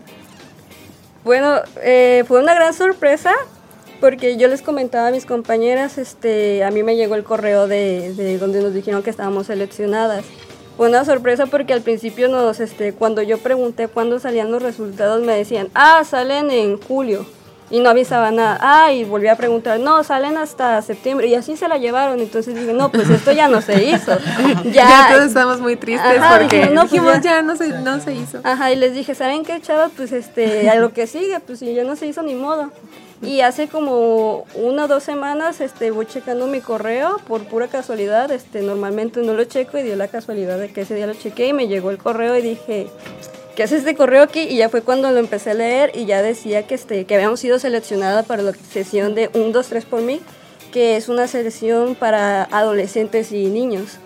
[1.23, 3.31] Bueno, eh, fue una gran sorpresa
[3.99, 8.13] porque yo les comentaba a mis compañeras, este, a mí me llegó el correo de,
[8.13, 10.25] de donde nos dijeron que estábamos seleccionadas.
[10.77, 15.21] Fue una sorpresa porque al principio nos, este, cuando yo pregunté cuándo salían los resultados,
[15.25, 17.25] me decían, ah, salen en julio.
[17.71, 18.59] Y no avisaba nada.
[18.61, 21.27] Ah, y volví a preguntar, no, salen hasta septiembre.
[21.27, 22.19] Y así se la llevaron.
[22.19, 24.17] Entonces dije, no, pues esto ya no se hizo.
[24.71, 28.39] Ya, todos estamos muy tristes porque no, pues ya, no, se, no se hizo.
[28.43, 29.91] Ajá, y les dije, ¿saben qué, chavos?
[29.95, 32.71] Pues este, a lo que sigue, pues si ya no se hizo ni modo.
[33.21, 38.29] Y hace como una o dos semanas este, voy checando mi correo por pura casualidad.
[38.31, 41.47] Este, normalmente no lo checo y dio la casualidad de que ese día lo chequé
[41.47, 42.87] y me llegó el correo y dije,
[43.55, 44.41] ¿qué hace este correo aquí?
[44.41, 47.39] Y ya fue cuando lo empecé a leer y ya decía que, este, que habíamos
[47.39, 50.19] sido seleccionada para la sesión de 1, 2, 3 por mí,
[50.73, 53.97] que es una sesión para adolescentes y niños.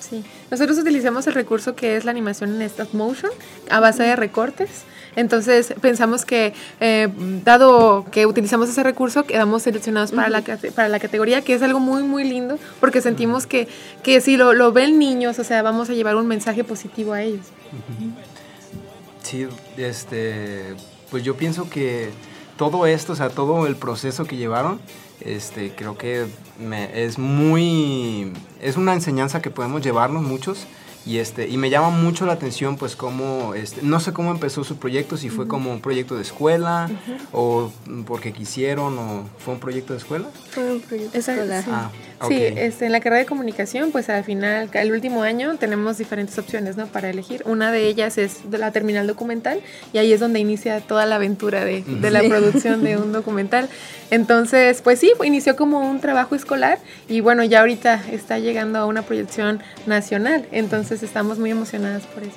[0.00, 0.24] Sí.
[0.50, 3.32] Nosotros utilizamos el recurso que es la animación en stop motion
[3.68, 4.84] a base de recortes.
[5.16, 7.08] Entonces pensamos que, eh,
[7.44, 10.42] dado que utilizamos ese recurso, quedamos seleccionados para, la,
[10.74, 13.68] para la categoría, que es algo muy, muy lindo, porque sentimos que,
[14.02, 17.22] que si lo, lo ven niños, o sea, vamos a llevar un mensaje positivo a
[17.22, 17.46] ellos.
[19.22, 19.46] Sí,
[19.76, 20.74] este,
[21.10, 22.10] pues yo pienso que
[22.56, 24.80] todo esto, o sea, todo el proceso que llevaron,
[25.20, 26.26] este, creo que
[26.58, 30.66] me, es muy, es una enseñanza que podemos llevarnos muchos
[31.06, 34.64] y, este, y me llama mucho la atención, pues, cómo, este, no sé cómo empezó
[34.64, 36.90] su proyecto, si fue como un proyecto de escuela
[37.32, 37.70] o
[38.06, 40.28] porque quisieron o fue un proyecto de escuela.
[40.50, 41.90] Fue un proyecto escolar.
[42.20, 45.98] Ah, sí este, en la carrera de comunicación, pues al final, el último año tenemos
[45.98, 46.86] diferentes opciones, ¿no?
[46.86, 47.42] Para elegir.
[47.46, 49.60] Una de ellas es la terminal documental
[49.92, 53.68] y ahí es donde inicia toda la aventura de, de la producción de un documental.
[54.10, 58.86] Entonces, pues sí, inició como un trabajo escolar y bueno, ya ahorita está llegando a
[58.86, 60.46] una proyección nacional.
[60.52, 62.36] Entonces estamos muy emocionadas por eso.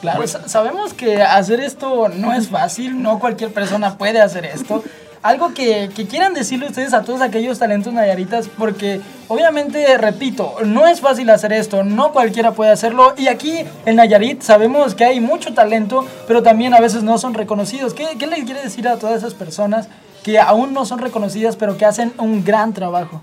[0.00, 4.82] Claro, pues, sabemos que hacer esto no es fácil, no cualquier persona puede hacer esto.
[5.26, 10.86] Algo que, que quieran decirle ustedes a todos aquellos talentos nayaritas, porque obviamente, repito, no
[10.86, 13.12] es fácil hacer esto, no cualquiera puede hacerlo.
[13.18, 17.34] Y aquí en Nayarit sabemos que hay mucho talento, pero también a veces no son
[17.34, 17.92] reconocidos.
[17.92, 19.88] ¿Qué, qué le quiere decir a todas esas personas
[20.22, 23.20] que aún no son reconocidas, pero que hacen un gran trabajo?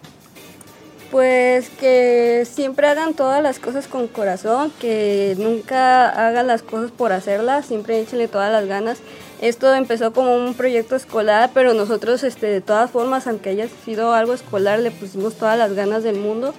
[1.10, 7.14] Pues que siempre hagan todas las cosas con corazón, que nunca hagan las cosas por
[7.14, 8.98] hacerlas, siempre échenle todas las ganas.
[9.42, 14.14] Esto empezó como un proyecto escolar, pero nosotros este, de todas formas, aunque haya sido
[14.14, 16.54] algo escolar, le pusimos todas las ganas del mundo.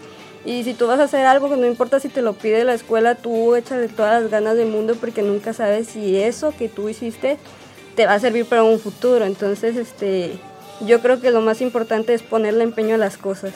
[0.44, 2.74] Y si tú vas a hacer algo, que no importa si te lo pide la
[2.74, 6.88] escuela, tú échale todas las ganas del mundo porque nunca sabes si eso que tú
[6.90, 7.38] hiciste
[7.96, 9.24] te va a servir para un futuro.
[9.24, 10.32] Entonces, este,
[10.86, 13.52] yo creo que lo más importante es ponerle empeño a las cosas.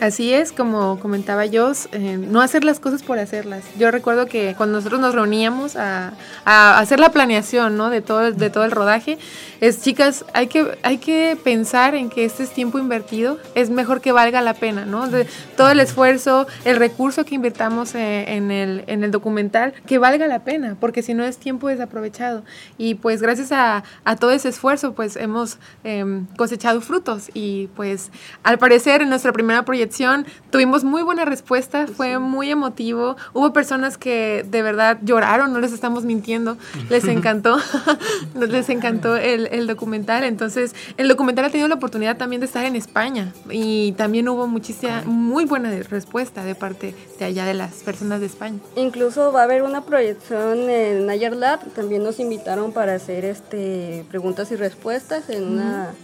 [0.00, 3.62] Así es, como comentaba yo, eh, no hacer las cosas por hacerlas.
[3.78, 6.12] Yo recuerdo que cuando nosotros nos reuníamos a,
[6.44, 7.90] hacer la planeación ¿no?
[7.90, 9.18] de, todo, de todo el rodaje,
[9.60, 14.00] es chicas, hay que, hay que pensar en que este es tiempo invertido, es mejor
[14.00, 15.08] que valga la pena, ¿no?
[15.08, 19.98] De, todo el esfuerzo, el recurso que invirtamos eh, en, el, en el documental, que
[19.98, 22.42] valga la pena, porque si no es tiempo desaprovechado.
[22.76, 23.84] Y pues gracias a,
[24.18, 28.10] todo ese esfuerzo, pues hemos em, cosechado frutos y pues
[28.42, 33.16] al parecer en nuestra primera proyección tuvimos muy buena respuesta, fue muy emotivo.
[33.32, 36.58] Hubo personas que de verdad lloraron, no les estamos mintiendo,
[36.90, 37.56] les encantó,
[38.34, 40.24] les encantó el, documental.
[40.24, 44.46] Entonces, el documental ha tenido la oportunidad también de estar en España y también hubo
[44.46, 48.58] muchísima, muy buena respuesta de parte de allá de las personas de España.
[48.76, 54.04] Incluso va a haber una proyección en Nayer Lab, también nos invitaron para hacer este
[54.10, 55.94] preguntas y respuestas en una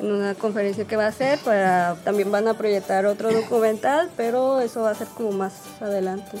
[0.00, 4.60] en una conferencia que va a hacer, para, también van a proyectar otro documental, pero
[4.60, 6.38] eso va a ser como más adelante.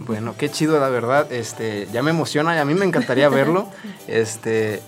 [0.00, 3.68] Bueno, qué chido la verdad, este, ya me emociona y a mí me encantaría verlo.
[4.06, 4.82] este,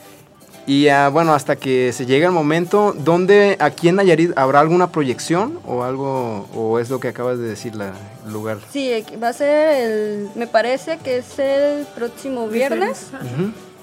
[0.68, 4.92] y ah, bueno, hasta que se llegue el momento, ¿dónde, aquí en Nayarit, habrá alguna
[4.92, 7.94] proyección o algo, o es lo que acabas de decir, la,
[8.26, 8.58] el lugar?
[8.70, 13.06] Sí, va a ser el, me parece que es el próximo viernes.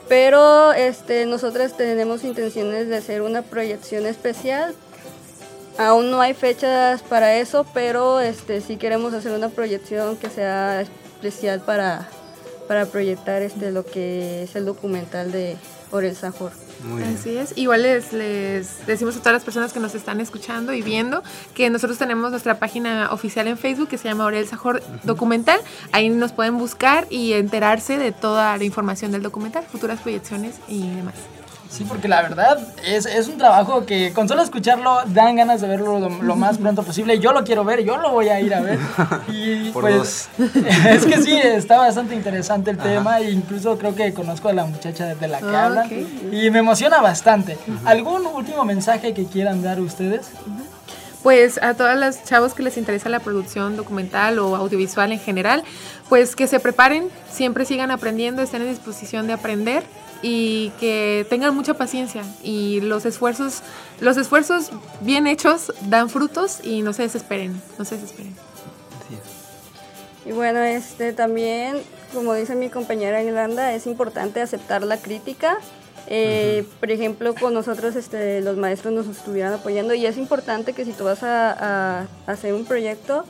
[0.08, 4.76] Pero este, nosotros tenemos intenciones de hacer una proyección especial.
[5.78, 10.82] Aún no hay fechas para eso, pero este, sí queremos hacer una proyección que sea
[10.82, 12.08] especial para,
[12.68, 15.58] para proyectar este, lo que es el documental de
[15.92, 16.52] Orel Sajor.
[17.14, 17.58] Así es.
[17.58, 21.70] Igual les, les, decimos a todas las personas que nos están escuchando y viendo que
[21.70, 25.60] nosotros tenemos nuestra página oficial en Facebook que se llama Aurel Sajor Documental.
[25.92, 30.90] Ahí nos pueden buscar y enterarse de toda la información del documental, futuras proyecciones y
[30.90, 31.16] demás.
[31.70, 35.68] Sí, porque la verdad es, es, un trabajo que con solo escucharlo dan ganas de
[35.68, 37.20] verlo lo, más pronto posible.
[37.20, 38.80] Yo lo quiero ver, yo lo voy a ir a ver.
[39.28, 44.50] Y pues es que sí, está bastante interesante el tema e incluso creo que conozco
[44.50, 45.90] a la muchacha desde la que hablan
[46.32, 47.58] y me emociona bastante.
[47.84, 50.30] ¿Algún último mensaje que quieran dar ustedes?
[51.26, 55.64] Pues a todas las chavos que les interesa la producción documental o audiovisual en general,
[56.08, 59.82] pues que se preparen, siempre sigan aprendiendo, estén en disposición de aprender
[60.22, 63.64] y que tengan mucha paciencia y los esfuerzos,
[64.02, 64.70] los esfuerzos
[65.02, 68.36] bien hechos dan frutos y no se desesperen, no se desesperen.
[70.28, 71.78] Y bueno, este también,
[72.14, 75.58] como dice mi compañera Irlanda, es importante aceptar la crítica
[76.08, 80.86] Eh, por ejemplo, con nosotros este, los maestros nos estuvieran apoyando y es importante que
[80.86, 83.26] si tú vas a, a hacer un proyecto,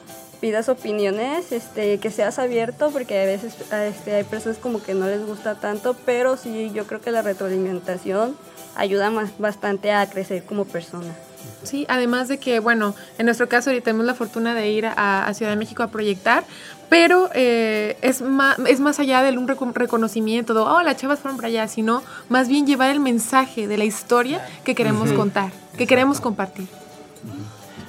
[0.46, 5.08] pidas opiniones, este, que seas abierto, porque a veces este, hay personas como que no
[5.08, 8.36] les gusta tanto, pero sí, yo creo que la retroalimentación
[8.76, 11.16] ayuda más, bastante a crecer como persona.
[11.64, 15.32] Sí, además de que, bueno, en nuestro caso ahorita tenemos la fortuna de ir a,
[15.34, 16.44] Ciudad de México a proyectar,
[16.90, 21.38] pero eh, es, más, es más allá de un reconocimiento, de, oh, las chavas fueron
[21.38, 25.88] para allá, sino más bien llevar el mensaje de la historia que queremos contar, que
[25.88, 26.68] queremos compartir.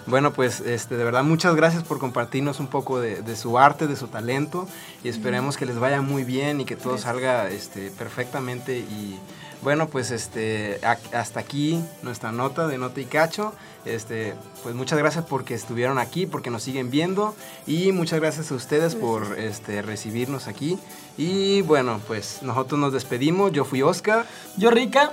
[0.06, 3.96] Bueno, pues este, de verdad muchas gracias por compartirnos un poco de, su arte, de
[3.96, 4.68] su talento
[5.02, 9.18] y esperemos que les vaya muy bien y que todo salga este, perfectamente y
[9.62, 10.80] bueno, pues este,
[11.12, 13.52] hasta aquí nuestra nota de Nota y Cacho.
[13.84, 17.34] Este, pues muchas gracias porque estuvieron aquí, porque nos siguen viendo
[17.66, 20.78] y muchas gracias a ustedes por este, recibirnos aquí.
[21.16, 23.52] Y bueno, pues nosotros nos despedimos.
[23.52, 24.26] Yo fui Oscar.
[24.56, 25.12] Yo Rica.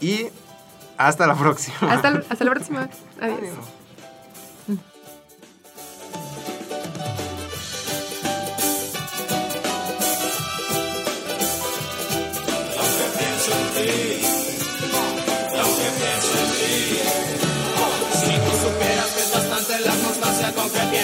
[0.00, 0.26] Y
[0.96, 1.92] hasta la próxima.
[1.92, 2.88] Hasta, hasta la próxima.
[3.20, 3.81] Adiós.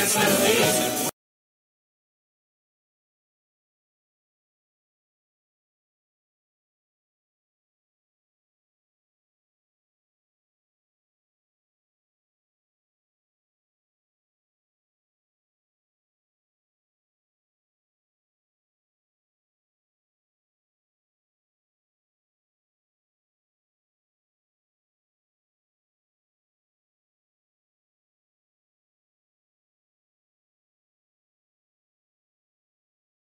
[0.08, 0.97] Tú supieras que